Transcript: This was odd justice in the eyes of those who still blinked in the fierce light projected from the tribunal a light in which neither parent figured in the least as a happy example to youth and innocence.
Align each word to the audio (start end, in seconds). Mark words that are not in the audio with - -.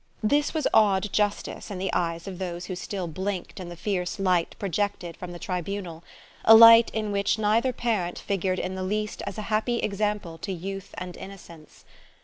This 0.23 0.51
was 0.51 0.65
odd 0.73 1.13
justice 1.13 1.69
in 1.69 1.77
the 1.77 1.93
eyes 1.93 2.27
of 2.27 2.39
those 2.39 2.65
who 2.65 2.75
still 2.75 3.07
blinked 3.07 3.59
in 3.59 3.69
the 3.69 3.75
fierce 3.75 4.17
light 4.17 4.55
projected 4.57 5.15
from 5.15 5.31
the 5.31 5.37
tribunal 5.37 6.03
a 6.43 6.55
light 6.55 6.89
in 6.89 7.11
which 7.11 7.37
neither 7.37 7.71
parent 7.71 8.17
figured 8.17 8.57
in 8.57 8.73
the 8.73 8.81
least 8.81 9.21
as 9.27 9.37
a 9.37 9.43
happy 9.53 9.77
example 9.77 10.39
to 10.39 10.51
youth 10.51 10.95
and 10.97 11.15
innocence. 11.17 11.85